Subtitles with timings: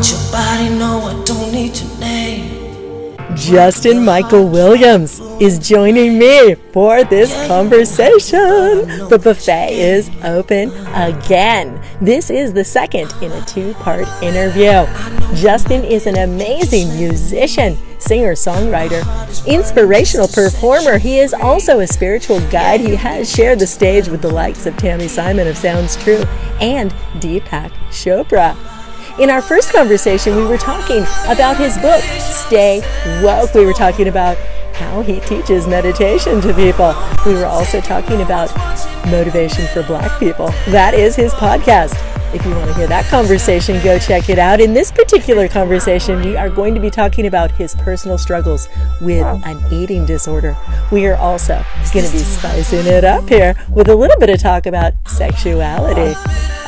[0.00, 3.16] want your body, no, I don't need your name.
[3.36, 8.38] Justin Michael Williams is joining me for this conversation.
[9.08, 11.82] The buffet is open again.
[12.00, 14.86] This is the second in a two part interview.
[15.36, 19.04] Justin is an amazing musician, singer, songwriter,
[19.46, 20.98] inspirational performer.
[20.98, 22.80] He is also a spiritual guide.
[22.80, 26.24] He has shared the stage with the likes of Tami Simon of Sounds True
[26.60, 26.90] and
[27.20, 28.56] Deepak Chopra.
[29.18, 32.80] In our first conversation, we were talking about his book, Stay
[33.22, 33.52] Woke.
[33.54, 34.36] We were talking about
[34.74, 36.94] how he teaches meditation to people.
[37.26, 38.54] We were also talking about
[39.06, 40.46] motivation for black people.
[40.68, 41.94] That is his podcast.
[42.32, 44.60] If you want to hear that conversation, go check it out.
[44.60, 48.68] In this particular conversation, we are going to be talking about his personal struggles
[49.00, 50.56] with an eating disorder.
[50.92, 54.38] We are also going to be spicing it up here with a little bit of
[54.38, 56.14] talk about sexuality.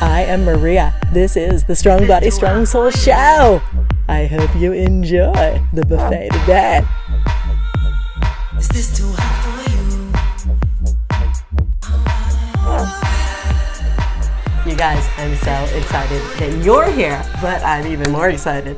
[0.03, 0.93] I am Maria.
[1.13, 3.61] This is the Strong Body, Strong Soul Show.
[4.09, 6.81] I hope you enjoy the buffet today.
[8.57, 9.77] Is this too hot for you?
[14.69, 18.77] You guys, I'm so excited that you're here, but I'm even more excited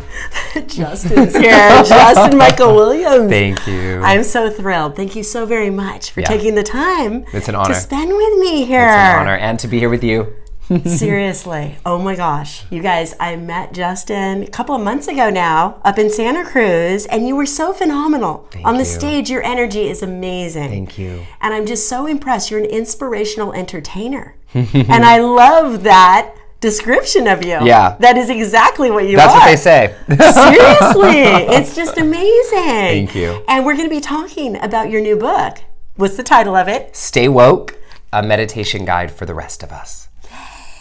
[0.54, 1.52] that Justin's here.
[1.86, 3.32] Justin Michael Williams.
[3.32, 4.00] Thank you.
[4.04, 4.96] I'm so thrilled.
[4.96, 6.28] Thank you so very much for Yeah.
[6.28, 8.86] taking the time It's an honor to spend with me here.
[8.86, 10.32] It's an honor and to be here with you.
[10.86, 11.76] Seriously.
[11.86, 12.64] Oh my gosh.
[12.72, 17.06] You guys, I met Justin a couple of months ago now up in Santa Cruz,
[17.06, 18.50] and you were so phenomenal.
[18.64, 18.86] On the you.
[18.86, 20.70] stage, your energy is amazing.
[20.70, 21.26] Thank you.
[21.42, 22.50] And I'm just so impressed.
[22.50, 24.36] You're an inspirational entertainer.
[24.54, 27.60] and I love that description of you.
[27.64, 27.96] Yeah.
[28.00, 29.18] That is exactly what you are.
[29.18, 29.40] That's are.
[29.40, 29.96] what they say.
[30.08, 31.56] Seriously.
[31.56, 32.58] it's just amazing.
[32.58, 33.44] Thank you.
[33.48, 35.60] And we're going to be talking about your new book.
[35.96, 36.96] What's the title of it?
[36.96, 37.78] Stay woke,
[38.12, 40.05] a meditation guide for the rest of us.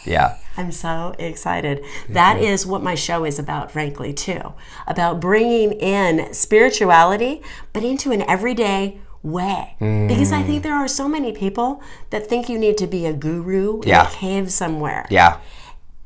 [0.04, 0.36] Yeah.
[0.56, 1.84] I'm so excited.
[2.08, 4.52] That is what my show is about, frankly, too.
[4.86, 9.74] About bringing in spirituality, but into an everyday way.
[9.80, 10.62] Because I think mm.
[10.62, 14.08] there are so many people that think you need to be a guru in a
[14.10, 15.06] cave somewhere.
[15.10, 15.38] Yeah.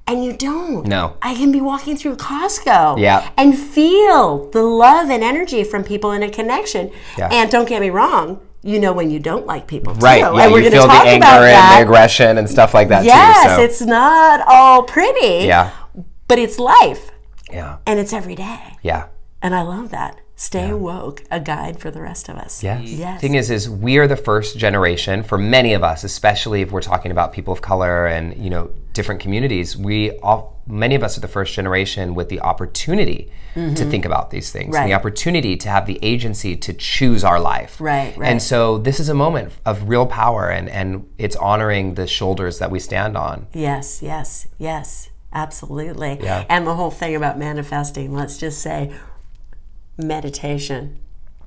[0.08, 0.86] And you don't.
[0.86, 1.16] No.
[1.22, 3.28] I can be walking through Costco Yeah.
[3.36, 6.90] and feel the love and energy from people in a connection.
[7.18, 7.28] Yeah.
[7.30, 10.00] And don't get me wrong, you know when you don't like people too.
[10.00, 10.18] Right.
[10.20, 10.30] Yeah.
[10.32, 11.76] and we're you gonna feel the talk anger about and that.
[11.78, 13.56] the aggression and stuff like that Yes, too.
[13.56, 13.62] So.
[13.62, 15.46] it's not all pretty.
[15.46, 15.70] Yeah.
[16.26, 17.10] But it's life
[17.52, 17.76] Yeah.
[17.86, 18.76] and it's every day.
[18.82, 19.04] Yeah.
[19.42, 20.16] And I love that.
[20.36, 22.62] Stay woke, a guide for the rest of us.
[22.62, 22.82] Yes.
[22.84, 23.20] Yes.
[23.20, 26.80] Thing is, is we are the first generation for many of us, especially if we're
[26.80, 29.76] talking about people of color and you know different communities.
[29.76, 34.30] We all, many of us are the first generation with the opportunity to think about
[34.30, 34.74] these things, Mm-hmm.
[34.74, 34.82] Right.
[34.82, 37.80] and the opportunity to have the agency to choose our life.
[37.80, 38.30] Right, right.
[38.30, 40.88] And so this is a moment of real power, and and
[41.18, 43.46] it's honoring the shoulders that we stand on.
[43.54, 46.18] Yes, yes, yes, absolutely.
[46.22, 46.44] Yeah.
[46.48, 48.92] And the whole thing about manifesting, let's just say
[49.96, 50.98] meditation,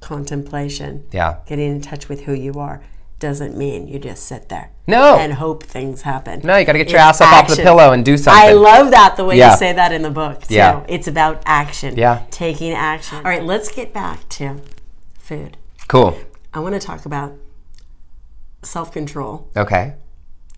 [0.01, 1.37] contemplation, Yeah.
[1.47, 2.81] getting in touch with who you are
[3.21, 4.71] doesn't mean you just sit there.
[4.87, 5.15] No.
[5.17, 6.41] And hope things happen.
[6.43, 8.43] No, you got to get your It's ass up off the pillow and do something.
[8.43, 9.51] I love that the way Yeah.
[9.51, 10.41] you say that in the book.
[10.47, 10.55] Too.
[10.55, 10.83] Yeah.
[10.89, 11.95] It's about action.
[11.95, 12.23] Yeah.
[12.31, 13.17] Taking action.
[13.19, 14.59] All right, let's get back to
[15.17, 15.55] food.
[15.87, 16.19] Cool.
[16.53, 17.33] I want to talk about
[18.63, 19.93] self control, Okay.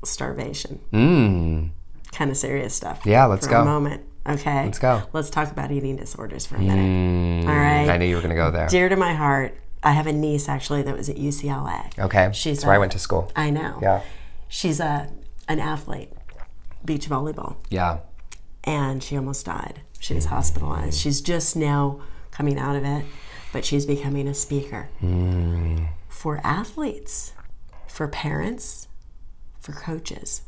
[0.04, 1.70] starvation, Mmm.
[2.12, 3.02] kind of serious stuff.
[3.06, 3.62] Yeah, let's for go.
[3.62, 4.02] a moment.
[4.28, 4.66] Okay.
[4.66, 5.04] Let's go.
[5.14, 7.46] Let's talk about eating disorders for a minute.
[7.46, 7.48] Mm.
[7.50, 8.68] All I knew you were going to go there.
[8.68, 11.98] Dear to my heart, I have a niece actually that was at UCLA.
[12.00, 12.32] Okay.
[12.34, 13.32] She's That's where I a- went to school.
[13.36, 13.80] I know.
[13.82, 14.02] Yeah.
[14.48, 15.10] She's a
[15.48, 16.10] an athlete,
[16.86, 18.00] beach volleyball, Yeah.
[18.64, 19.82] and she almost died.
[20.00, 21.00] She was hospitalized.
[21.00, 22.00] She's just now
[22.32, 23.06] coming out of it,
[23.52, 25.86] but she's becoming a speaker hmm.
[26.08, 27.34] for athletes,
[27.88, 28.88] for parents,
[29.60, 30.44] for coaches.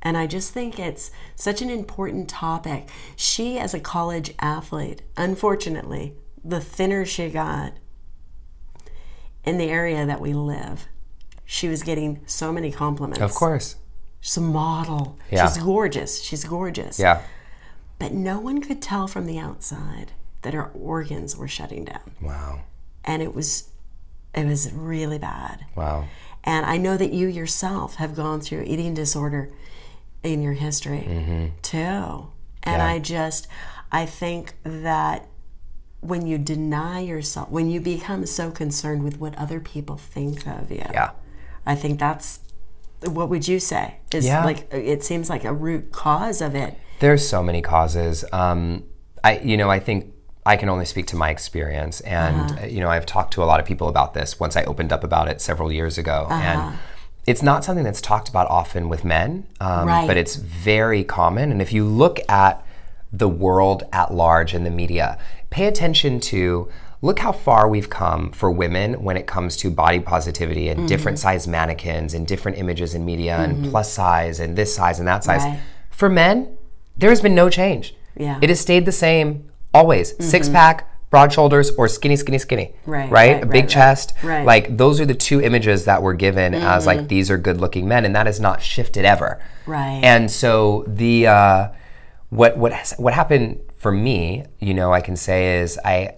[0.00, 2.88] And I just think it's such an important topic.
[3.16, 7.72] She, as a college athlete, unfortunately, the thinner she got
[9.44, 10.86] in the area that we live,
[11.44, 13.20] she was getting so many compliments.
[13.20, 13.76] Of course.
[14.20, 15.18] She's a model.
[15.30, 15.46] Yeah.
[15.46, 16.20] She's gorgeous.
[16.22, 16.98] She's gorgeous.
[16.98, 17.22] Yeah.
[17.98, 22.12] But no one could tell from the outside that her organs were shutting down.
[22.20, 22.60] Wow.
[23.04, 23.70] And it was
[24.34, 25.64] it was really bad.
[25.74, 26.06] Wow.
[26.44, 29.50] And I know that you yourself have gone through eating disorder
[30.22, 31.76] in your history too.
[31.78, 32.30] And
[32.62, 32.66] Mm-hmm.
[32.66, 32.86] Yeah.
[32.86, 33.48] I just,
[33.90, 35.26] I think that
[36.00, 40.70] when you deny yourself, when you become so concerned with what other people think of
[40.70, 41.10] you, Yeah.
[41.66, 42.40] I think that's,
[43.04, 43.96] what would you say?
[44.12, 44.44] Is Yeah.
[44.44, 46.76] like, it seems like a root cause of it.
[47.00, 48.24] There's so many causes.
[48.32, 48.84] Um,
[49.24, 50.12] I, you know, I think
[50.46, 53.46] I can only speak to my experience, and uh, you know, I've talked to a
[53.46, 56.78] lot of people about this once I opened up about it several years ago, and
[57.26, 60.06] it's not something that's talked about often with men, um, Right.
[60.06, 61.52] but it's very common.
[61.52, 62.64] And if you look at
[63.12, 65.16] the world at large and the media.
[65.50, 66.68] Pay attention to
[67.00, 71.18] look how far we've come for women when it comes to body positivity and different
[71.18, 75.22] size mannequins and different images in media and plus size and this size and that
[75.24, 75.42] size.
[75.42, 75.60] Right.
[75.90, 76.56] For men,
[76.96, 77.94] there has been no change.
[78.16, 78.38] Yeah.
[78.42, 80.14] It has stayed the same always.
[80.24, 82.74] Six pack, broad shoulders, or skinny, skinny, skinny.
[82.84, 83.32] Right, Right?
[83.34, 84.14] right, a big right, chest.
[84.24, 84.38] right.
[84.38, 84.46] Mm-hmm.
[84.46, 87.86] Like those are the two images that we're given as like these are good looking
[87.86, 89.40] men, and that has not shifted ever.
[89.66, 90.00] Right.
[90.02, 91.68] And so the uh,
[92.30, 96.16] what what has, what happened for me, you know, I can say is I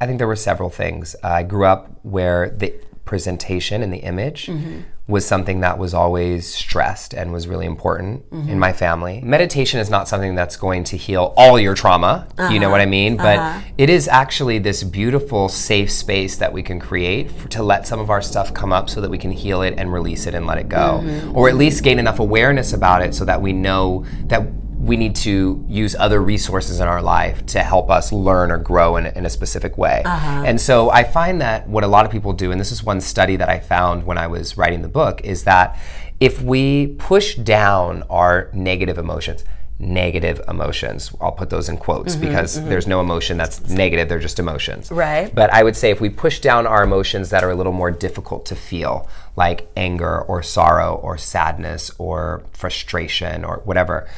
[0.00, 1.16] I think there were several things.
[1.24, 2.72] I grew up where the
[3.04, 4.80] presentation and the image Mm-hmm.
[5.08, 8.50] was something that was always stressed and was really important Mm-hmm.
[8.50, 9.20] in my family.
[9.22, 12.58] Meditation is not something that's going to heal all your trauma, you Uh-huh.
[12.58, 13.16] know what I mean?
[13.16, 13.38] But
[13.78, 17.98] it is actually this beautiful, safe space that we can create for, to let some
[18.00, 20.46] of our stuff come up so that we can heal it and release it and
[20.46, 21.00] let it go.
[21.02, 21.36] Mm-hmm.
[21.36, 24.42] Or at least gain enough awareness about it so that we know that
[24.88, 28.96] we need to use other resources in our life to help us learn or grow
[28.96, 30.02] in, in a specific way.
[30.04, 30.44] Uh-huh.
[30.46, 33.00] And so I find that what a lot of people do, and this is one
[33.00, 35.78] study that I found when I was writing the book, is that
[36.20, 39.44] if we push down our negative emotions,
[39.78, 42.68] negative emotions, I'll put those in quotes mm-hmm, because mm-hmm.
[42.68, 44.90] there's no emotion that's negative, they're just emotions.
[44.90, 45.32] Right.
[45.32, 47.90] But I would say if we push down our emotions that are a little more
[47.90, 54.08] difficult to feel, like anger or sorrow or sadness or frustration or whatever,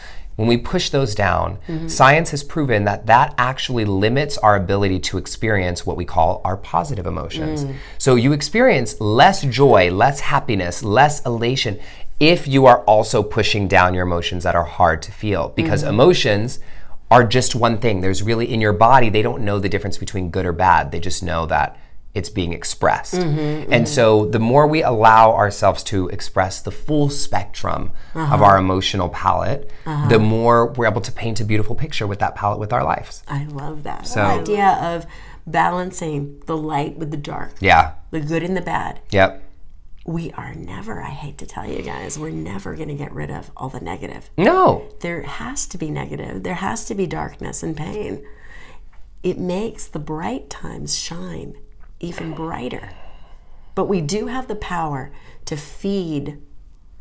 [0.41, 1.87] when we push those down, mm-hmm.
[1.87, 6.57] science has proven that that actually limits our ability to experience what we call our
[6.57, 7.67] positive emotions.
[7.67, 7.75] Mm.
[7.99, 11.79] So you experience less joy, less happiness, less elation
[12.19, 15.91] if you are also pushing down your emotions that are hard to feel because mm-hmm.
[15.91, 16.59] emotions
[17.11, 18.01] are just one thing.
[18.01, 20.91] There's really in your body, they don't know the difference between good or bad.
[20.91, 21.79] They just know that
[22.15, 23.15] it's being expressed.
[23.15, 23.85] Mm-hmm, and mm-hmm.
[23.85, 28.45] so the more we allow ourselves to express the full spectrum of uh-huh.
[28.45, 30.09] our emotional palette, uh-huh.
[30.09, 33.23] the more we're able to paint a beautiful picture with that palette with our lives.
[33.29, 34.07] I love that.
[34.07, 35.07] So- the idea of
[35.47, 37.93] balancing the light with the dark, Yeah.
[38.11, 39.01] the good and the bad.
[39.11, 39.45] Yep.
[40.05, 43.31] We are never, I hate to tell you guys, we're never going to get rid
[43.31, 44.31] of all the negative.
[44.37, 44.89] No.
[45.01, 48.27] There has to be negative, there has to be darkness and pain.
[49.23, 51.55] It makes the bright times shine
[52.01, 52.91] even brighter.
[53.75, 55.13] But we do have the power
[55.45, 56.39] to feed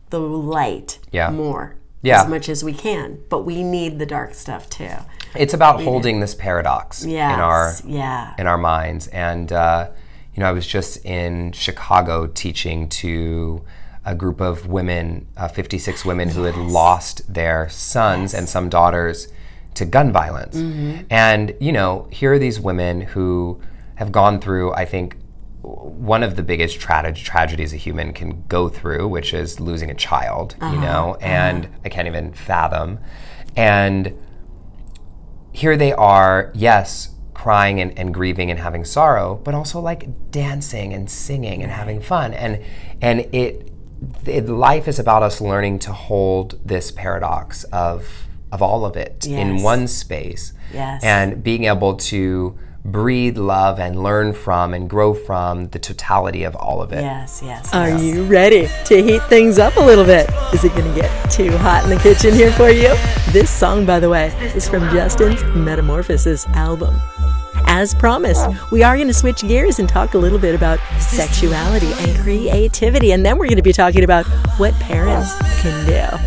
[0.10, 1.30] the light Yeah.
[1.32, 2.22] more Yeah.
[2.24, 3.20] as much as we can.
[3.30, 4.90] But we need the dark stuff too.
[5.36, 7.34] It's about holding this paradox Yes.
[7.36, 8.34] in our yeah.
[8.38, 9.08] in our minds.
[9.08, 9.90] And uh,
[10.34, 13.62] you know, I was just in Chicago teaching to
[14.06, 19.28] a group of women, uh, 56 women who had lost their sons and some daughters
[19.76, 20.56] to gun violence.
[21.10, 23.60] And you know, here are these women who
[24.00, 25.18] have gone through, I think.
[25.62, 29.94] One of the biggest tra- tragedies a human can go through, which is losing a
[29.94, 30.82] child, you uh-huh.
[30.82, 31.26] know, uh-huh.
[31.26, 33.00] and I can't even fathom.
[33.58, 34.18] And
[35.52, 40.94] here they are, yes, crying and, and grieving and having sorrow, but also like dancing
[40.94, 42.34] and singing and having fun.
[42.34, 42.64] And
[43.02, 43.70] and it,
[44.26, 49.28] it life is about us learning to hold this paradox of of all of it
[49.28, 50.54] in one space.
[50.74, 51.04] Yes.
[51.04, 56.56] And being able to breathe love and learn from and grow from the totality of
[56.56, 57.02] all of it.
[57.02, 57.74] Yes, yes.
[57.74, 60.30] Are you ready to heat things up a little bit?
[60.54, 62.96] Is it going to get too hot in the kitchen here for you?
[63.32, 66.96] This song, by the way, is from Justin's Metamorphosis album.
[67.72, 71.92] As promised, we are going to switch gears and talk a little bit about sexuality
[72.00, 74.26] and creativity, and then we're going to be talking about
[74.58, 76.18] what parents can do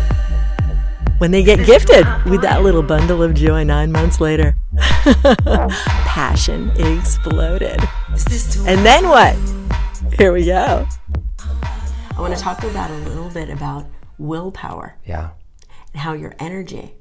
[1.17, 4.55] when they get gifted with that little bundle of joy nine months later.
[6.05, 7.79] Passion exploded.
[8.13, 9.35] Is this too And then what?
[10.17, 10.87] Here we go.
[12.15, 13.85] I want to talk about a little bit about
[14.17, 15.31] willpower Yeah.
[15.93, 16.93] and how your energy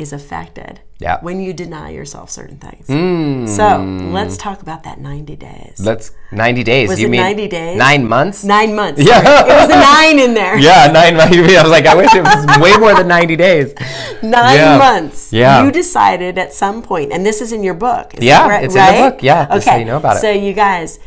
[0.00, 1.18] is affected Yeah.
[1.20, 2.86] when you deny yourself certain things.
[2.88, 3.48] Mm.
[3.48, 3.80] So
[4.12, 5.76] let's talk about that 90 days.
[5.78, 6.88] That's 90 days.
[6.88, 7.76] Was you it mean 90 days?
[7.78, 8.44] Nine months?
[8.44, 9.02] Nine months.
[9.02, 9.22] Yeah.
[9.22, 9.50] sorry.
[9.50, 10.58] It was a nine in there.
[10.58, 11.36] Yeah, nine months.
[11.36, 13.74] I was like, I wish it was way more than 90 days.
[14.22, 14.78] Nine Yeah.
[14.78, 15.32] months.
[15.32, 15.64] Yeah.
[15.64, 18.12] You decided at some point, and this is in your book.
[18.18, 18.64] Yeah, right?
[18.64, 19.22] it's in the book.
[19.22, 20.20] Yeah, just so you know about it.
[20.20, 20.98] So you guys,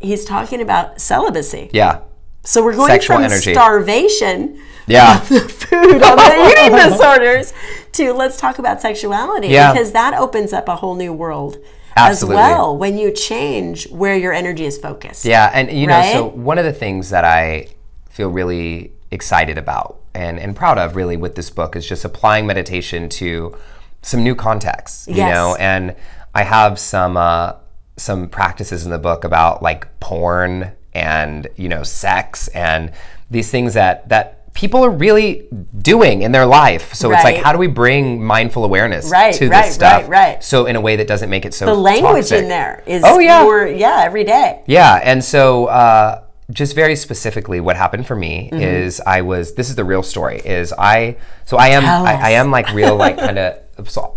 [0.00, 1.68] he's talking about celibacy.
[1.72, 2.00] Yeah.
[2.42, 3.52] So we're going Sexual from energy.
[3.52, 5.18] starvation, Yeah.
[5.20, 7.52] the food, on the eating disorders,
[7.92, 9.72] to let's talk about sexuality Yeah.
[9.72, 11.58] because that opens up a whole new world
[11.96, 12.40] Absolutely.
[12.40, 15.24] as well when you change where your energy is focused.
[15.24, 17.68] Yeah, and you know, so one of the things that I
[18.08, 22.46] feel really excited about and, and proud of really with this book is just applying
[22.46, 23.56] meditation to
[24.02, 25.34] some new contexts, you Yes.
[25.34, 25.94] know, and
[26.34, 27.54] I have some uh,
[27.96, 32.92] some practices in the book about like porn and you know sex and
[33.30, 35.48] these things that that people are really
[35.80, 36.92] doing in their life.
[36.94, 40.02] So it's like, how do we bring mindful awareness Right, to this right, stuff?
[40.02, 40.44] right, right.
[40.44, 42.42] So in a way that doesn't make it so the language toxic.
[42.42, 43.42] in there is Oh, yeah.
[43.44, 44.62] more yeah every day.
[44.66, 48.60] Yeah, and so uh, just very specifically, what happened for me Mm-hmm.
[48.62, 49.54] is I was.
[49.54, 50.40] This is the real story.
[50.44, 52.14] Is I so I am I.
[52.14, 53.58] I am like real like kind of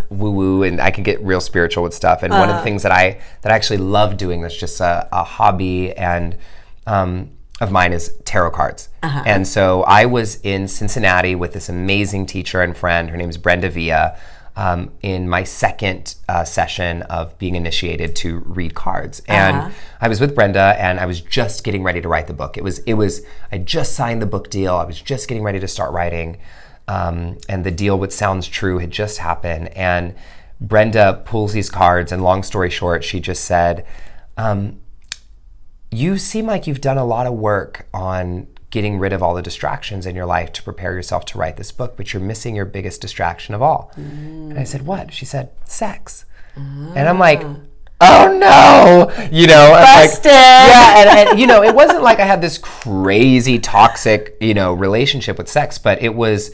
[0.10, 2.24] woo woo, and I can get real spiritual with stuff.
[2.24, 2.52] And one Uh-huh.
[2.54, 5.94] of the things that I that I actually love doing that's just a, a hobby
[5.94, 6.36] and
[6.88, 7.30] um,
[7.62, 8.90] of mine is tarot cards.
[9.04, 9.24] Uh-huh.
[9.26, 13.10] And so I was in Cincinnati with this amazing teacher and friend.
[13.10, 14.18] Her name is Brenda Villa.
[14.56, 19.70] Um, in my second uh, session of being initiated to read cards, and Uh-huh.
[20.00, 22.56] I was with Brenda, and I was just getting ready to write the book.
[22.56, 24.76] It was it was I just signed the book deal.
[24.76, 26.38] I was just getting ready to start writing,
[26.88, 29.70] um, and the deal with Sounds True had just happened.
[29.70, 30.14] And
[30.62, 33.84] Brenda pulls these cards, and long story short, she just said,
[34.38, 34.80] um,
[35.94, 39.44] "You seem like you've done a lot of work on." Getting rid of all the
[39.44, 42.66] distractions in your life to prepare yourself to write this book, but you're missing your
[42.66, 43.92] biggest distraction of all.
[43.98, 45.14] And I said, What?
[45.14, 46.26] She said, Sex.
[46.56, 47.44] And I'm like,
[48.02, 50.32] oh no, you know, I'm like- Busted.
[50.32, 54.74] yeah, and, and you know, it wasn't like I had this crazy toxic, you know,
[54.74, 56.50] relationship with sex, but it was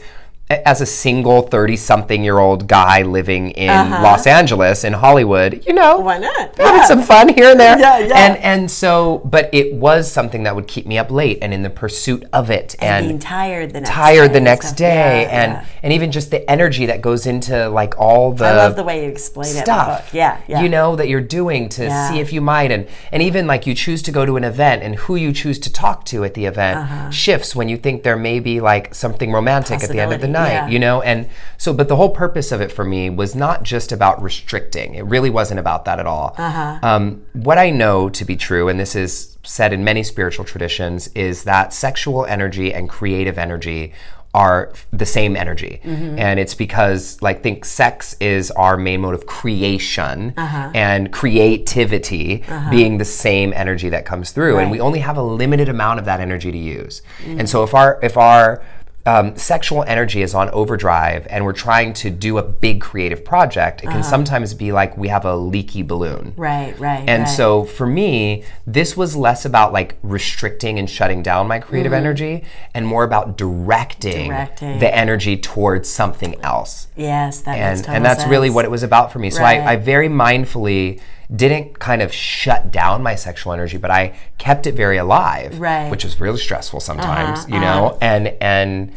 [0.50, 5.72] as a single 30 something year old guy living in Los Angeles in Hollywood, you
[5.72, 6.02] know, Uh-huh.
[6.02, 6.56] Why not?
[6.58, 6.84] having Yeah.
[6.86, 7.78] some fun here and there.
[7.78, 8.16] Yeah, yeah.
[8.16, 11.62] And and so, but it was something that would keep me up late and in
[11.62, 15.22] the pursuit of it And, being tired the next tired day the and next day
[15.22, 15.64] Yeah, and yeah.
[15.84, 19.04] and even just the energy that goes into like all the I love the way
[19.04, 19.60] you explain it.
[19.64, 20.14] stuff book.
[20.14, 20.62] Yeah, yeah.
[20.62, 23.74] you know that you're doing to see if you might and and even like you
[23.74, 26.46] choose to go to an event and who you choose to talk to at the
[26.46, 27.10] event Uh-huh.
[27.10, 30.26] shifts when you think there may be like something romantic at the end of the
[30.26, 30.68] Possibility, night yeah.
[30.68, 31.02] you know?
[31.02, 31.28] And
[31.58, 34.94] so but the whole purpose of it for me was not just about restricting.
[34.94, 36.34] It really wasn't about that at all.
[36.38, 36.78] Uh-huh.
[36.82, 41.08] um, what i know to be true and this is said in many spiritual traditions
[41.14, 43.92] is that sexual energy and creative energy
[44.32, 45.80] are the same energy.
[45.82, 46.18] Mm-hmm.
[46.18, 50.70] and it's because like think sex is our main mode of creation Uh-huh.
[50.74, 54.58] and creativity being the same energy that comes through.
[54.58, 57.02] And we only have a limited amount of that energy to use.
[57.26, 58.62] And so if our if our
[59.06, 63.82] um, sexual energy is on overdrive and we're trying to do a big creative project
[63.82, 67.08] it can sometimes be like we have a leaky balloon Right, right.
[67.08, 67.28] and right.
[67.28, 72.44] so for me, this was less about like restricting and shutting down my creative energy
[72.74, 74.78] and more about directing, Directing.
[74.78, 76.88] the energy towards something else.
[76.96, 79.30] yes, that And and that's really what it was about for me.
[79.30, 79.60] So Right.
[79.60, 81.00] I, I very mindfully
[81.34, 85.82] didn't kind of shut down my sexual energy, but I kept it very alive, Right.
[85.82, 88.92] Uh-huh, which was really stressful sometimes, you know, and and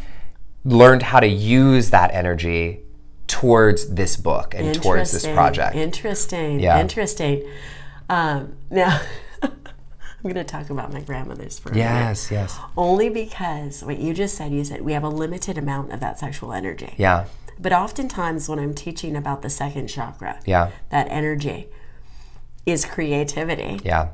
[0.64, 2.80] learned how to use that energy
[3.26, 5.76] towards this book and towards this project.
[5.76, 6.60] Interesting.
[6.60, 6.80] Yeah.
[6.80, 7.46] Interesting.
[8.08, 9.00] Um, now,
[9.42, 9.50] I'm
[10.22, 11.84] going to talk about my grandmother's for a minute.
[11.84, 12.58] yes, yes.
[12.76, 16.18] Only because what you just said, you said we have a limited amount of that
[16.18, 16.94] sexual energy.
[16.96, 17.26] Yeah.
[17.58, 20.70] But oftentimes, when I'm teaching about the second chakra, Yeah.
[20.90, 21.68] that energy
[22.66, 24.08] is creativity, Yeah.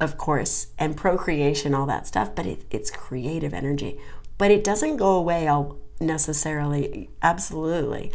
[0.00, 2.34] of course, and procreation, all that stuff.
[2.34, 3.98] But it, it's creative energy.
[4.38, 7.08] But it doesn't go away all necessarily.
[7.22, 8.12] Absolutely.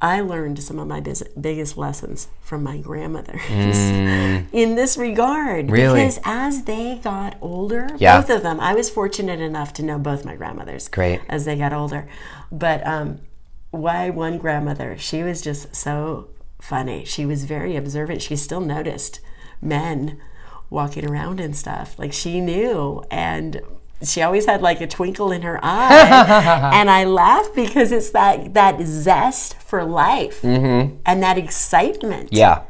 [0.00, 5.66] I learned some of my bis- biggest lessons from my grandmothers in this regard.
[5.66, 5.70] Mm.
[5.72, 6.00] Really?
[6.00, 8.20] Because as they got older, Yeah.
[8.20, 11.20] both of them, I was fortunate enough to know both my grandmothers Great.
[11.28, 12.06] as they got older.
[12.52, 13.18] But um,
[13.72, 16.28] why one grandmother, she was just so
[16.60, 17.04] funny.
[17.04, 18.22] She was very observant.
[18.22, 19.20] She still noticed
[19.60, 20.20] men
[20.70, 21.98] walking around and stuff.
[21.98, 23.02] Like she knew.
[23.10, 23.60] And
[24.02, 26.70] she always had like a twinkle in her eye.
[26.74, 32.36] and I laugh because it's that, that zest for life and that excitement Mm-hmm.
[32.36, 32.62] Yeah.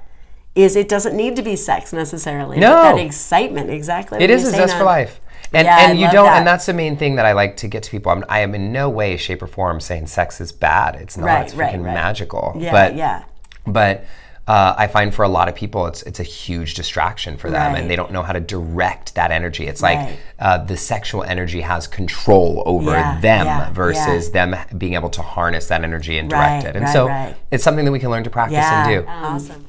[0.54, 2.59] is it doesn't need to be sex necessarily.
[2.59, 2.71] No.
[2.71, 4.23] That excitement, exactly.
[4.23, 5.21] It is a zest on- for life.
[5.52, 6.38] And, Yeah, I and you don't, that.
[6.38, 8.12] and that's the main thing that I like to get to people.
[8.12, 10.95] I'm, I am in no way, shape, or form saying sex is bad.
[10.97, 11.25] It's not.
[11.26, 11.95] Right, it's right, freaking right.
[11.95, 12.54] magical.
[12.59, 13.25] Yeah, but, yeah.
[13.72, 14.04] But
[14.46, 17.72] uh, I find for a lot of people, it's it's a huge distraction for them,
[17.72, 17.80] Right.
[17.82, 19.66] and they don't know how to direct that energy.
[19.66, 20.18] It's like Right.
[20.38, 25.22] uh, the sexual energy has control over Yeah, them yeah, versus them being able to
[25.22, 26.76] harness that energy and direct Right, it.
[26.76, 27.37] And right, so right.
[27.50, 29.10] it's something that we can learn to practice Yeah, and do.
[29.10, 29.66] awesome.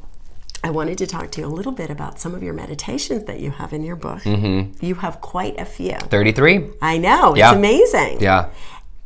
[0.64, 3.40] I wanted to talk to you a little bit about some of your meditations that
[3.40, 4.20] you have in your book.
[4.24, 4.86] Mm-hmm.
[4.86, 5.96] You have quite a few.
[5.98, 6.68] 33.
[6.82, 7.50] I know, Yeah.
[7.50, 8.22] it's amazing.
[8.22, 8.46] Yeah.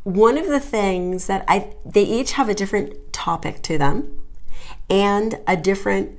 [0.02, 4.20] One of the things that I they each have a different topic to them
[4.90, 6.18] and a different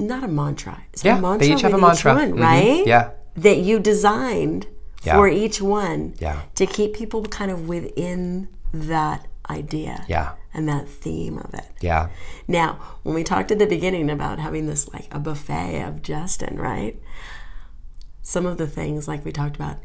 [0.00, 0.82] not a mantra.
[0.92, 2.14] Is Yeah, a they mantra each have a mantra.
[2.14, 2.40] one, Mhm.
[2.40, 2.86] right?
[2.86, 3.10] Yeah.
[3.34, 4.68] That you designed
[5.02, 5.14] Yeah.
[5.16, 6.42] for each one Yeah.
[6.54, 10.32] to keep people kind of within that idea Yeah.
[10.54, 11.66] and that theme of it.
[11.80, 12.08] Yeah.
[12.46, 16.58] Now, when we talked at the beginning about having this like a buffet of Justin,
[16.58, 17.00] right?
[18.22, 19.78] Some of the things like we talked about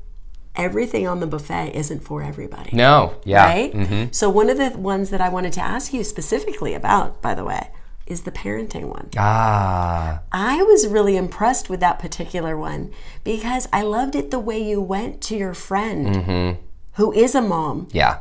[0.55, 2.69] everything on the buffet isn't for everybody.
[2.75, 3.45] No, yeah.
[3.45, 4.13] Right?
[4.15, 7.43] So, one of the ones that I wanted to ask you specifically about, by the
[7.43, 7.69] way,
[8.05, 9.09] is the parenting one.
[9.17, 12.91] Ah, I was really impressed with that particular one
[13.23, 16.61] because I loved it the way you went to your friend Mm-hmm.
[16.93, 18.19] who is a mom yeah,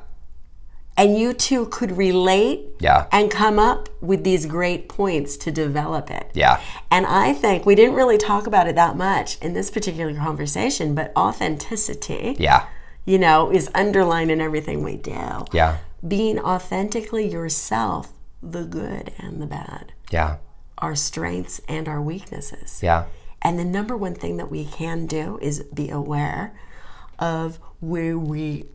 [0.97, 3.07] and you two could relate Yeah.
[3.11, 6.31] and come up with these great points to develop it.
[6.35, 10.15] yeah, And I think we didn't really talk about it that much in this particular
[10.15, 12.67] conversation, but authenticity, yeah,
[13.05, 15.45] you know, is underlined in everything we do.
[15.53, 20.37] yeah, Being authentically yourself, the good and the bad, yeah,
[20.79, 22.81] our strengths and our weaknesses.
[22.83, 23.05] yeah,
[23.41, 26.53] And the number one thing that we can do is be aware
[27.19, 28.67] of where we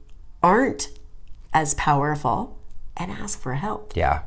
[0.42, 0.90] aren't
[1.54, 2.58] as powerful
[2.96, 3.94] and ask for help.
[3.96, 4.22] yeah.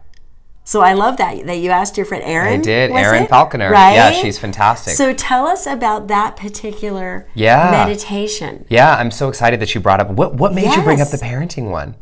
[0.62, 2.60] So I love that that you asked your friend Erin.
[2.60, 2.92] I did.
[2.92, 3.26] Erin?
[3.26, 3.72] Falconer.
[3.72, 3.94] Right?
[3.94, 4.92] Yeah, she's fantastic.
[4.94, 7.70] So tell us about that particular Yeah.
[7.72, 8.66] meditation.
[8.68, 11.16] yeah, I'm so excited that you brought up what what made you bring up the
[11.16, 11.96] parenting one?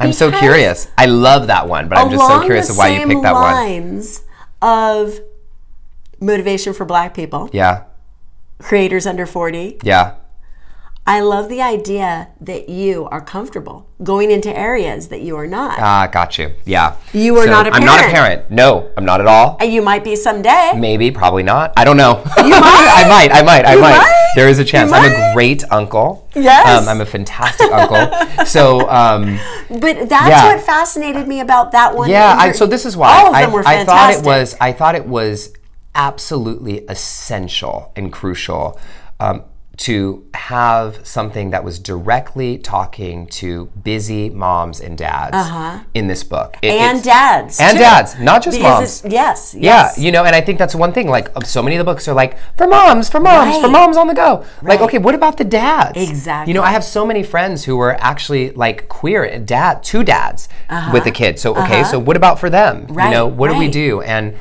[0.00, 0.88] I'm so curious.
[0.96, 3.52] I love that one, but I'm just so curious of why you picked that one.
[3.52, 4.22] lines
[4.62, 5.20] of
[6.20, 7.82] motivation for black people, Yeah.
[8.58, 9.78] creators under 40.
[9.82, 10.12] Yeah.
[11.06, 15.78] I love the idea that you are comfortable going into areas that you are not.
[15.78, 16.54] Ah, got you.
[16.64, 16.96] Yeah.
[17.12, 18.14] You are not a I'm not a parent.
[18.48, 18.50] parent.
[18.50, 19.58] No, I'm not at all.
[19.60, 20.72] and you might be someday.
[20.74, 21.74] Maybe, probably not.
[21.76, 22.22] I don't know.
[22.38, 22.60] You might.
[23.04, 23.30] I might.
[23.32, 23.66] I might.
[23.66, 23.98] I might.
[23.98, 24.32] might.
[24.34, 24.92] There is a chance.
[24.92, 26.26] I'm a great uncle.
[26.34, 26.82] Yes.
[26.82, 28.44] Um, I'm a fantastic uncle.
[28.46, 30.54] So, um, But that's Yeah.
[30.54, 32.08] what fascinated me about that one.
[32.08, 32.34] yeah.
[32.38, 34.56] I, so this is why all of I, them were I thought it was.
[34.60, 35.52] I thought it was
[35.94, 38.80] absolutely essential and crucial.
[39.20, 39.44] Um,
[39.76, 45.36] to have something that was directly talking to busy moms and dads
[45.94, 46.84] in this book, It- Uh-huh.
[46.90, 47.82] and dads and too.
[47.82, 49.04] dads, not just Because moms.
[49.04, 49.98] it's- Yes, Yeah, yes.
[49.98, 51.08] you know, and I think that's one thing.
[51.08, 54.06] Like, so many of the books are like for moms, for moms, for moms on
[54.06, 54.44] the go.
[54.62, 55.96] Like, okay, what about the dads?
[56.00, 56.52] Exactly.
[56.52, 60.04] You know, I have so many friends who were actually like queer and dad, two
[60.04, 60.48] dads
[60.92, 61.38] with a kid.
[61.38, 62.84] So, okay, so what about for them?
[62.84, 62.94] Uh-huh.
[62.94, 64.00] Right, You know, what do we do?
[64.02, 64.34] And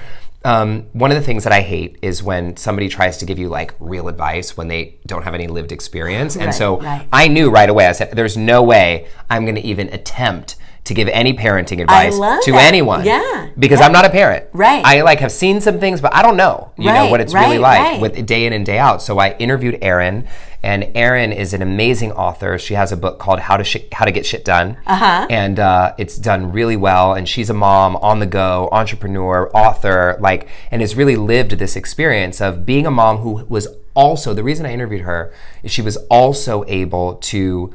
[0.46, 3.50] um, one of the things that I hate is when somebody tries to give you
[3.50, 6.36] like real advice when they don't have any lived experience.
[6.36, 7.08] And Right, so right.
[7.13, 7.88] I knew right away.
[7.88, 12.15] I said, "There's no way I'm going to even attempt." To give any parenting advice
[12.15, 12.65] to that.
[12.67, 13.86] anyone, Yeah, because right.
[13.86, 14.84] I'm not a parent, Right.
[14.86, 17.58] I like have seen some things, but I don't know, you know, what it's really
[17.58, 18.02] like right.
[18.02, 19.02] with day in and day out.
[19.02, 20.28] So I interviewed Erin,
[20.62, 22.58] and Erin is an amazing author.
[22.58, 25.28] She has a book called How to Sh- How to Get Shit Done, uh-huh.
[25.30, 27.13] and uh, it's done really well.
[27.13, 31.76] And she's a mom, on the go, entrepreneur, author, like, and has really lived this
[31.78, 35.82] experience of being a mom who was also the reason I interviewed her is she
[35.82, 37.74] was also able to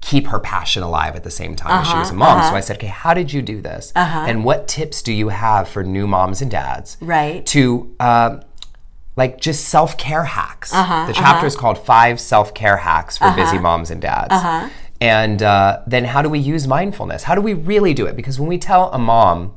[0.00, 2.42] keep her passion alive at the same time as she Uh-huh, was a mom.
[2.42, 3.92] So I said, okay, how did you do this?
[3.94, 6.96] And what tips do you have for new moms and dads?
[7.00, 7.44] Right.
[7.46, 8.40] To uh,
[9.16, 10.72] like just self care hacks.
[10.72, 14.32] Uh-huh, the chapter is called Five Self Care Hacks for Busy Moms and Dads.
[14.32, 14.68] Uh-huh.
[15.02, 17.22] And uh, then how do we use mindfulness?
[17.24, 18.16] How do we really do it?
[18.16, 19.54] Because when we tell a mom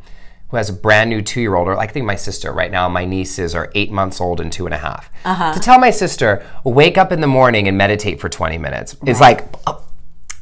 [0.49, 2.87] who has a brand new two year old, or I think my sister right now,
[2.89, 5.09] my nieces are eight months old and two and a half.
[5.25, 5.53] Uh-huh.
[5.53, 9.19] To tell my sister, wake up in the morning and meditate for 20 minutes is
[9.19, 9.82] like, oh,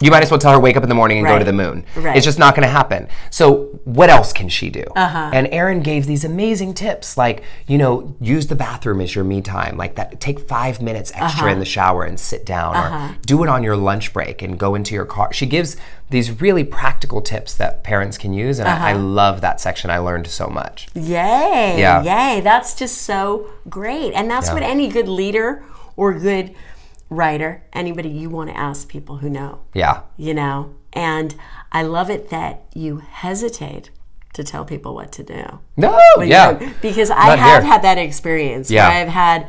[0.02, 1.54] you might as well tell her wake up in the morning and go to the
[1.54, 1.86] moon.
[1.96, 2.16] Right.
[2.18, 3.08] It's just not going to happen.
[3.30, 4.84] So what else can she do?
[4.96, 5.32] Uh-huh.
[5.34, 9.42] And Erin gave these amazing tips, like you know, use the bathroom as your me
[9.42, 10.20] time, like that.
[10.20, 11.54] Take five minutes extra Uh-huh.
[11.54, 14.76] in the shower and sit down, or do it on your lunch break and go
[14.76, 15.32] into your car.
[15.34, 15.78] She gives
[16.10, 19.90] these really practical tips that parents can use, and I, I love that section.
[19.90, 20.88] I learned so much.
[20.94, 21.76] Yay.
[21.80, 22.04] Yeah.
[22.04, 22.42] Yay.
[22.42, 24.14] That's just so great.
[24.14, 24.56] And that's Yeah.
[24.56, 25.64] what any good leader
[25.96, 26.54] or good
[27.22, 30.74] writer, anybody you want to ask people who know, Yeah, you know.
[30.94, 31.36] And
[31.72, 33.92] I love it that you hesitate
[34.34, 35.60] to tell people what to do.
[35.78, 37.72] no, you yeah, Because I Not have here.
[37.72, 38.72] had that experience.
[38.72, 38.88] Yeah.
[38.88, 39.48] I've had,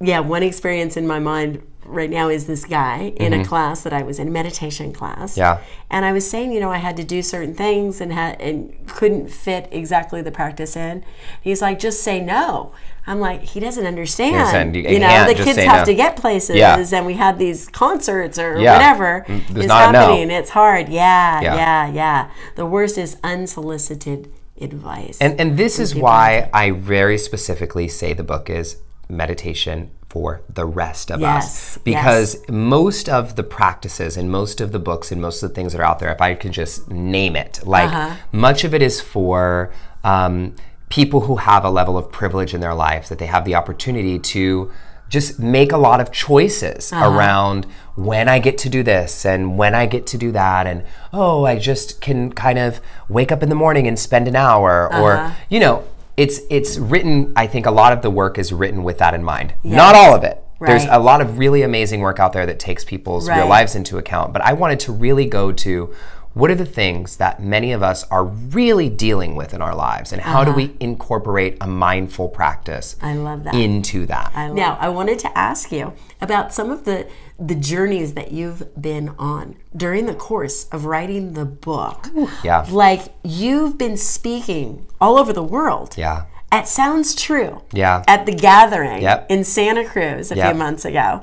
[0.00, 3.92] yeah, one experience in my mind right now is this guy in a class that
[3.92, 5.32] I was in, meditation class.
[5.32, 5.40] Mm-hmm.
[5.40, 5.58] Yeah.
[5.90, 8.72] And I was saying, you know, I had to do certain things and had and
[8.86, 11.04] couldn't fit exactly the practice in.
[11.40, 12.72] He's like, just say no.
[13.06, 14.36] I'm like, he doesn't understand.
[14.36, 14.76] understand.
[14.76, 15.84] You- You, know, the kids have no.
[15.86, 16.84] to get places, Yeah.
[16.92, 18.74] and we had these concerts or Yeah.
[18.74, 19.98] whatever Mm, there's is not a no.
[20.00, 20.30] happening.
[20.30, 20.88] It's hard.
[20.90, 21.54] Yeah, Yeah.
[21.56, 25.18] yeah, yeah, The worst is unsolicited advice.
[25.20, 28.76] And and this is why I very specifically say the book is
[29.08, 31.46] meditation for the rest of Yes,
[31.76, 31.78] us.
[31.84, 35.72] Because most of the practices and most of the books and most of the things
[35.72, 38.16] that are out there, if I could just name it, like Uh-huh.
[38.32, 39.70] much of it is for
[40.02, 40.54] um,
[40.88, 44.18] people who have a level of privilege in their lives that they have the opportunity
[44.18, 44.70] to
[45.08, 47.08] just make a lot of choices Uh-huh.
[47.08, 50.82] around when I get to do this and when I get to do that and
[51.12, 54.88] oh I just can kind of wake up in the morning and spend an hour
[54.92, 55.02] Uh-huh.
[55.02, 55.84] or you know
[56.20, 59.24] it's it's written I think a lot of the work is written with that in
[59.24, 59.54] mind.
[59.64, 60.42] Not all of it.
[60.60, 63.96] There's a lot of really amazing work out there that takes people's real lives into
[63.96, 64.34] account.
[64.34, 65.94] But I wanted to really go to
[66.34, 70.12] what are the things that many of us are really dealing with in our lives,
[70.12, 73.10] and how do we incorporate a mindful practice Uh-huh.
[73.10, 73.54] I love that.
[73.54, 74.32] into that?
[74.54, 77.06] now, I wanted to ask you about some of the
[77.42, 82.06] the journeys that you've been on during the course of writing the book.
[82.44, 82.66] Yeah.
[82.70, 85.94] Like you've been speaking all over the world.
[85.96, 86.24] Yeah.
[86.52, 87.62] At Sounds True.
[87.72, 88.02] Yeah.
[88.06, 89.26] At the gathering Yep.
[89.30, 90.50] in Santa Cruz a Yep.
[90.50, 91.22] few months ago.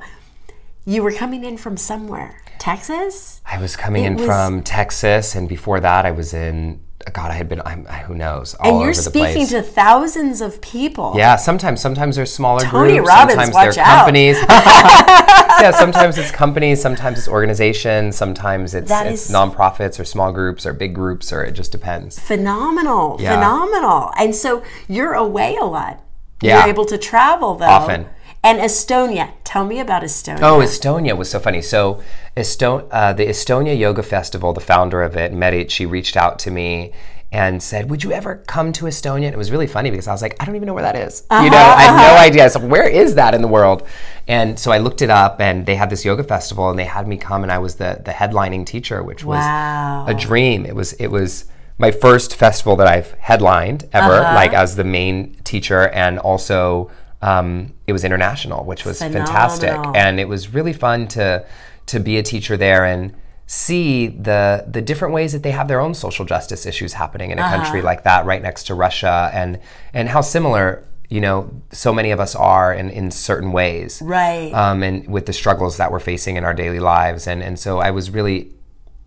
[0.84, 2.40] You were coming in from somewhere.
[2.58, 3.40] Texas?
[3.46, 6.80] I was coming It in was- from Texas, and before that, I was in.
[7.12, 7.62] God, I had been.
[7.64, 8.54] I'm, who knows?
[8.56, 11.14] All And you're speaking to thousands of people.
[11.16, 13.08] Yeah, sometimes sometimes there's smaller Tony groups.
[13.08, 13.96] Robbins, sometimes watch they're out.
[13.98, 14.36] companies.
[14.48, 20.32] yeah, sometimes it's companies, sometimes it's organizations, sometimes it's, That it's is- nonprofits or small
[20.32, 22.18] groups or big groups or it just depends.
[22.18, 23.36] phenomenal, Yeah.
[23.36, 24.12] phenomenal.
[24.18, 26.02] And so you're away a lot.
[26.42, 26.60] Yeah.
[26.60, 27.66] You're able to travel though.
[27.66, 28.06] Often.
[28.42, 30.38] And Estonia, tell me about Estonia.
[30.42, 31.60] Oh, Estonia was so funny.
[31.60, 32.00] So,
[32.36, 36.50] Eston- uh, the Estonia Yoga Festival, the founder of it, Merit, she reached out to
[36.50, 36.92] me
[37.32, 40.12] and said, "Would you ever come to Estonia?" And it was really funny because I
[40.12, 42.48] was like, "I don't even know where that is." You know, I had no idea.
[42.48, 43.82] So, where is that in the world?
[44.28, 47.06] And so I looked it up, and they had this yoga festival, and they had
[47.08, 50.04] me come, and I was the the headlining teacher, which was Wow.
[50.06, 50.64] a dream.
[50.64, 51.44] It was it was
[51.76, 54.34] my first festival that I've headlined ever, Uh-huh.
[54.34, 56.90] like as the main teacher, and also
[57.22, 61.44] um, it was international, which was fantastic, and it was really fun to
[61.86, 63.14] to be a teacher there and
[63.46, 67.38] see the the different ways that they have their own social justice issues happening in
[67.38, 67.56] a Uh-huh.
[67.56, 69.58] country like that, right next to Russia, and
[69.94, 70.84] and how similar.
[71.10, 74.52] You know, so many of us are in, in certain ways Right.
[74.52, 77.26] um, and with the struggles that we're facing in our daily lives.
[77.26, 78.50] And, and so I was really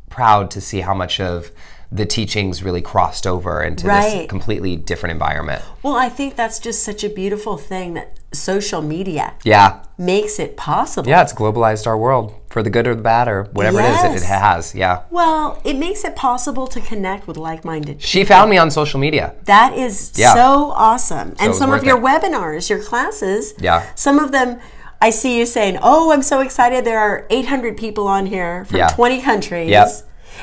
[0.09, 1.51] proud to see how much of
[1.93, 4.19] the teachings really crossed over into Right.
[4.19, 5.61] this completely different environment.
[5.83, 9.79] Well, I think that's just such a beautiful thing that social media Yeah.
[9.97, 11.09] makes it possible.
[11.09, 14.03] Yeah, it's globalized our world for the good or the bad or whatever it is
[14.03, 14.73] it, it has.
[14.73, 14.99] Yeah.
[15.09, 18.01] Well, it makes it possible to connect with like-minded.
[18.01, 19.33] She found me on social media.
[19.45, 20.33] That is Yeah.
[20.33, 21.35] so awesome.
[21.39, 22.03] and some of your it.
[22.03, 23.83] webinars, your classes, Yeah.
[23.95, 24.59] some of them
[25.03, 28.77] I see you saying, "Oh, I'm so excited there are 800 people on here from
[28.77, 28.89] Yeah.
[28.89, 29.89] 20 countries." Yep.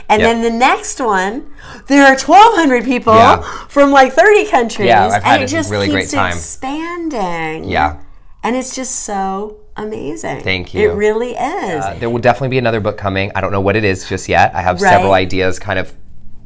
[0.08, 0.30] And Yep.
[0.30, 1.46] then the next one,
[1.86, 3.42] there are 1,200 people Yeah.
[3.68, 4.88] from like 30 countries.
[4.88, 6.32] Yeah, I've had and it a just really keeps great time.
[6.32, 7.64] expanding.
[7.64, 7.94] Yeah.
[8.42, 10.40] And it's just so amazing.
[10.42, 10.90] Thank you.
[10.90, 11.84] It really is.
[11.84, 13.30] Uh, there will definitely be another book coming.
[13.34, 14.52] I don't know what it is just yet.
[14.54, 15.92] I have several ideas kind of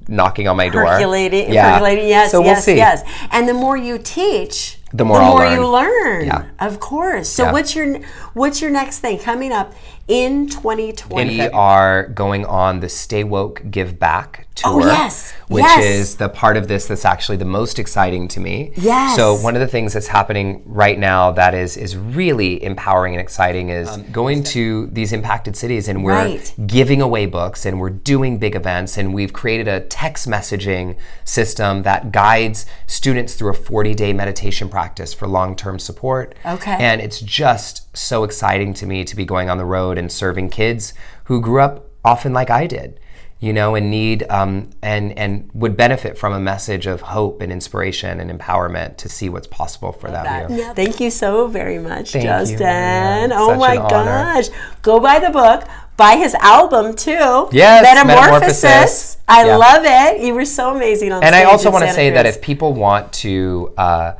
[0.08, 0.84] knocking on my door.
[0.84, 1.72] Percolating, Yeah.
[1.74, 2.76] percolating, yes, So we'll yes, see.
[2.76, 3.02] yes.
[3.30, 6.26] And the more you teach, The more I'll you learn.
[6.26, 6.42] Yeah.
[6.58, 7.28] Of course.
[7.28, 7.52] So Yeah.
[7.52, 7.98] what's your
[8.34, 9.72] what's your next thing coming up
[10.12, 11.38] in 2020?
[11.38, 14.82] We are going on the Stay Woke Give Back oh, tour.
[14.82, 15.32] Oh, yes.
[15.48, 15.84] Which Yes.
[15.84, 18.72] is the part of this that's actually the most exciting to me.
[18.76, 19.16] Yes.
[19.16, 23.20] So one of the things that's happening right now that is is really empowering and
[23.22, 26.54] exciting is um, going to these impacted cities and we're Right.
[26.66, 31.82] giving away books and we're doing big events and we've created a text messaging system
[31.84, 36.34] that guides students through a 40-day meditation practice for long-term support.
[36.44, 36.76] Okay.
[36.78, 40.50] And it's just so exciting to me to be going on the road and serving
[40.50, 42.98] kids who grew up often like I did,
[43.38, 47.52] you know, and need um, and and would benefit from a message of hope and
[47.52, 50.50] inspiration and empowerment to see what's possible for them.
[50.52, 50.72] here.
[50.74, 52.58] Thank you so very much, Thank Justin.
[52.58, 53.30] Maria.
[53.32, 54.48] oh my gosh.
[54.82, 55.64] Go buy the book.
[55.98, 57.48] Buy his album too.
[57.52, 58.62] Yes, Metamorphosis.
[58.62, 59.16] Metamorphosis.
[59.28, 59.56] I Yeah.
[59.56, 60.24] love it.
[60.24, 62.26] You were so amazing on And I stage also in want to Santa say that
[62.26, 64.12] if people want to uh,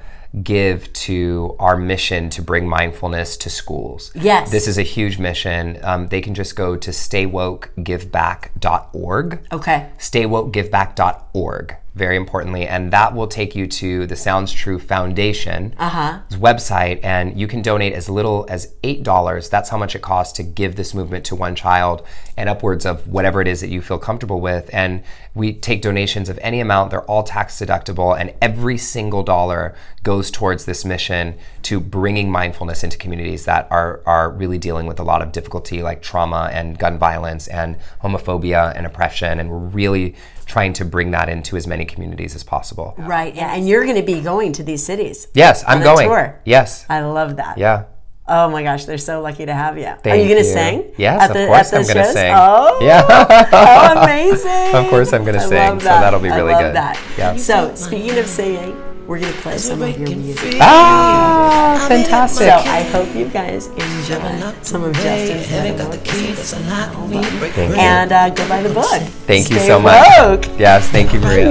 [0.42, 4.50] give to our mission to bring mindfulness to schools, Yes.
[4.50, 5.78] this is a huge mission.
[5.82, 9.38] Um, they can just go to staywokegiveback.org.
[9.52, 9.86] Okay.
[9.98, 16.20] staywokegiveback.org very importantly and that will take you to the sounds true foundation Uh-huh.
[16.32, 20.42] website and you can donate as little as $8 that's how much it costs to
[20.42, 22.02] give this movement to one child
[22.36, 24.70] and upwards of whatever it is that you feel comfortable with.
[24.72, 25.02] And
[25.34, 26.90] we take donations of any amount.
[26.90, 32.82] They're all tax deductible and every single dollar goes towards this mission to bringing mindfulness
[32.82, 36.78] into communities that are, are really dealing with a lot of difficulty like trauma and
[36.78, 39.38] gun violence and homophobia and oppression.
[39.38, 40.14] And we're really
[40.46, 43.34] trying to bring that into as many communities as possible Right.
[43.34, 43.54] Yeah.
[43.54, 45.28] And you're going to be going to these cities.
[45.34, 46.40] yes i'm On a going tour.
[46.44, 47.58] yes I love that.
[47.58, 47.84] yeah
[48.28, 49.84] Oh my gosh, they're so lucky to have you.
[49.84, 50.92] Are Thank you going to sing?
[50.96, 52.12] Yes, at of the, course at the I'm gonna shows?
[52.14, 52.32] sing.
[52.34, 53.48] Oh, Yeah.
[53.52, 54.74] oh, amazing.
[54.76, 56.00] Of course I'm gonna sing, love so that.
[56.02, 56.74] that'll be really I love good.
[56.76, 57.00] That.
[57.18, 57.36] Yeah.
[57.36, 60.54] So, speaking of singing, we're going to play some of your music.
[60.60, 66.54] ah fantastic So, I hope you guys enjoy some of Justin's metamorphosis.
[66.54, 69.02] thank you And uh, go buy the book.
[69.26, 70.46] thank you so much woke.
[70.58, 71.50] yes thank you maria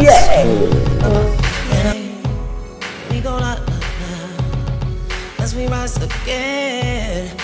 [3.10, 3.60] We gonna
[5.40, 7.38] as we rise again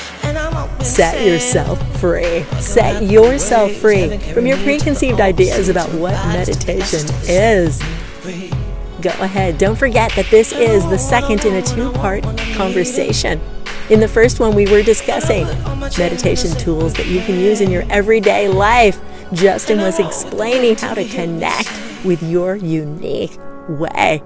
[0.81, 2.43] set yourself free.
[2.59, 7.81] Set yourself free from your preconceived ideas about what meditation is.
[9.01, 9.57] Go ahead.
[9.57, 12.23] Don't forget that this is the second in a two part
[12.55, 13.39] conversation.
[13.89, 15.45] In the first one, we were discussing
[15.97, 18.99] meditation tools that you can use in your everyday life.
[19.33, 21.71] Justin was explaining how to connect
[22.03, 23.37] with your unique
[23.69, 24.21] way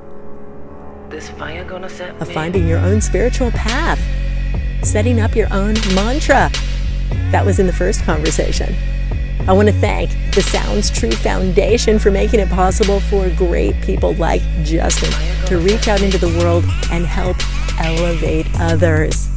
[2.19, 3.99] of finding your own spiritual path,
[4.83, 6.49] setting up your own mantra.
[7.31, 8.73] That was in the first conversation.
[9.47, 14.13] I want to thank the Sounds True Foundation for making it possible for great people
[14.13, 15.11] like Justin
[15.47, 17.37] to reach out into the world and help
[17.79, 19.27] elevate others.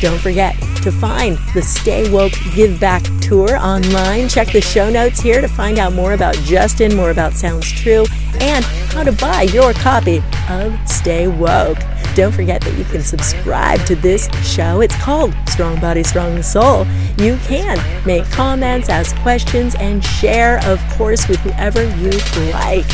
[0.00, 4.28] Don't forget to find the Stay Woke Give Back Tour online.
[4.28, 8.06] Check the show notes here to find out more about Justin, more about Sounds True,
[8.40, 11.78] and how to buy your copy of Stay Woke.
[12.20, 14.82] Don't forget that you can subscribe to this show.
[14.82, 16.86] It's called Strong Body, Strong Soul.
[17.16, 22.10] You can make comments, ask questions, and share, of course, with whoever you
[22.52, 22.84] like.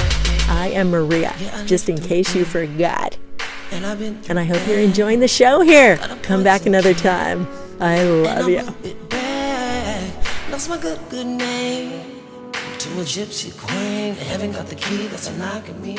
[0.48, 1.34] I am Maria,
[1.66, 3.18] just in case you forgot.
[3.72, 3.84] And
[4.38, 5.96] I hope you're enjoying the show here.
[6.22, 7.48] Come back another time.
[7.80, 8.62] I love you.
[10.52, 14.14] Lost my good, good name to a gypsy queen.
[14.14, 15.98] Haven't got the key, that's knock me.